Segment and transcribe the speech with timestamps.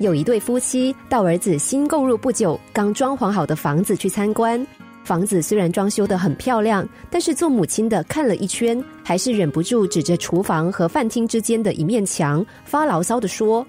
[0.00, 4.66] 有一对夫妻到儿子新购入不久、刚装潢好的房子去参观。
[5.04, 13.66] 房子虽然装修的很漂亮，但是做母亲的看了一圈，还是忍不住指着厨房和饭厅之间的一面墙，发牢骚的说：“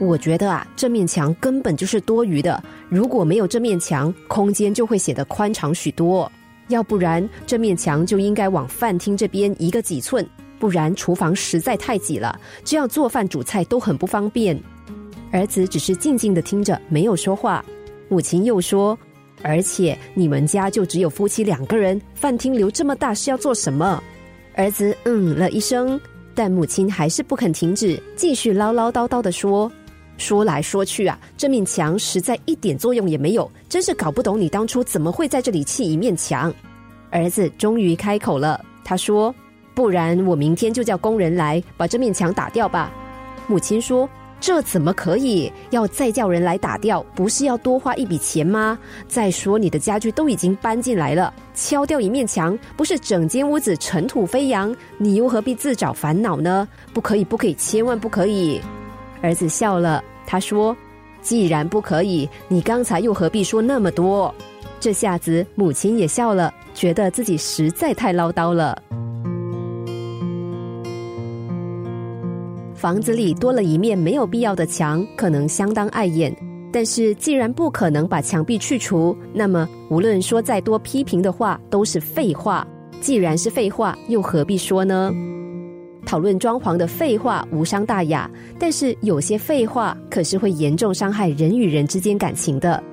[0.00, 2.64] 我觉得啊，这面墙根本就是多余的。
[2.88, 6.32] 如果没有这面墙，空间就会显得宽敞许多。
[6.68, 10.26] 要不然，这面墙就应该往饭厅这边移个几寸，
[10.58, 14.58] 不然厨房实在太挤了，这样做饭煮菜都很不方便。”
[15.34, 17.62] 儿子只是静静的听着，没有说话。
[18.08, 18.96] 母亲又说。
[19.42, 24.00] 而且你们家就只有夫妻两个人，饭厅留这么大是要做什么？
[24.54, 26.00] 儿子嗯了一声，
[26.36, 29.70] 但母亲还是不肯停止，继续唠唠叨叨的说。
[30.18, 36.54] 说来说去啊，这面墙实在一点作用也没有，真是搞不懂你当初怎么会在这里砌一面墙。
[37.10, 39.34] 儿子终于开口了，他说
[39.74, 42.92] ：“不然我明天就叫工人来把这面墙打掉吧。”
[43.48, 44.08] 母亲说。
[44.46, 45.50] 这怎么可以？
[45.70, 48.78] 要再叫人来打掉，不是要多花一笔钱吗？
[49.08, 54.76] 再说你的家具都已经搬进来了，敲掉一面墙，不是整间屋子尘土飞扬？
[54.98, 56.68] 你又何必自找烦恼呢？
[56.92, 58.60] 不可以，不可以，千万不可以！
[59.22, 60.76] 儿子笑了，他说
[61.22, 64.34] ：“既然不可以，你刚才又何必说那么多？”
[64.78, 68.76] 这下子母亲也笑了，觉得自己实在太唠叨了。
[72.84, 76.30] 房子里多了一面没有必要的墙，可能相当碍眼。
[76.70, 82.62] 但是既然不可能把墙壁去除，那么无论说再多批评的话都是废话。
[83.00, 85.10] 既然是废话，又何必说呢？
[86.04, 92.84] 讨论装潢的废话无伤大雅，但是有些废话可是会严重伤害人与人之间感情的。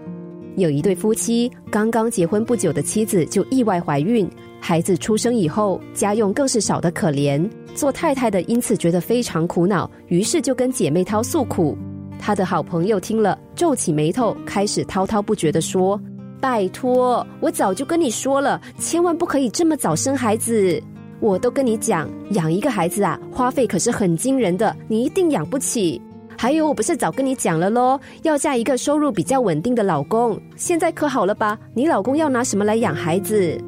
[0.55, 4.25] 有一对夫妻刚刚结婚不久的妻子就意外怀孕。
[4.63, 7.49] 孩子出生以后，家用更是少得可怜。
[7.73, 11.75] 做太太的因此觉得非常苦恼，于是就跟姐妹涛诉苦。
[12.19, 15.99] 她的好朋友听了，皱起眉头，开始滔滔不绝的说
[16.39, 20.79] ：“拜托，我早就跟你说了，千万不可以这么早生孩子。
[21.19, 25.99] 我都跟你讲，养一个孩子啊，花费可是很惊人的，你一定养不起。
[26.37, 30.39] 还有，我不是早跟你讲了喽，要嫁一个收入比较稳定的老公。
[30.55, 31.57] 现在可好了吧？
[31.73, 33.59] 你老公要拿什么来养孩子？”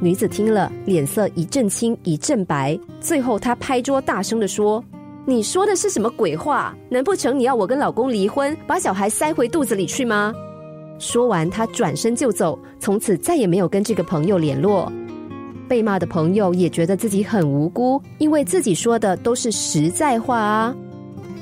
[0.00, 4.82] 女子听了，脸色一阵青一阵白，最后她拍桌大声的说
[5.26, 6.76] ：“你说的是什么鬼话？
[6.88, 10.34] 难不成你要我跟老公离婚，把小孩塞回肚子里去吗？”
[10.98, 14.90] 说完，她转身就走，从此再也没有跟这个朋友联络。
[15.68, 20.74] 被骂的朋友也觉得自己很无辜，因为自己说的都是实在话啊。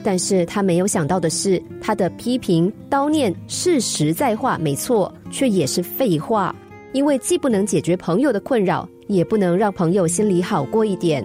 [0.03, 6.55] 但是他没有想到的是，他的批评叨念是实在话，没错，却也是废话。
[6.93, 11.25] 因为既不能解决朋友的困扰，也不能让朋友心里好过一点。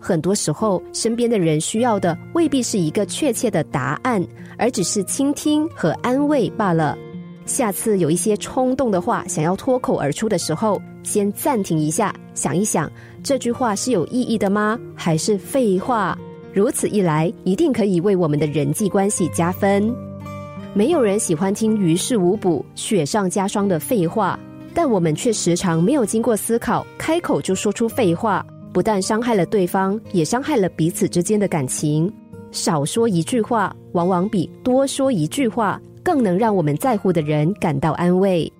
[0.00, 4.24] 很多时候，身边的人需要的未必是一个确切的答案，
[4.58, 6.98] 而只是倾听和安慰罢了。
[7.46, 12.90] 下次有一些冲动的话想要脱口而出的时候，先暂停一下，想一想
[13.22, 14.78] 这句话是有意义的吗？
[14.94, 16.16] 还是废话？
[16.52, 19.92] 如此一来，一定可以为我们的人际关系加分。
[20.74, 24.38] 没有人喜欢听于事无补、雪上加霜的废话。
[24.74, 32.12] 但我们却时常没有经过思考，开口就说出废话，不但伤害了对方，也伤害了彼此之间的感情。
[32.50, 38.50] 少说一句话，往往比多说一句话更能让我们在乎的人感到安慰。